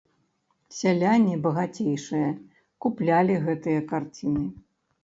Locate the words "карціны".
3.95-4.53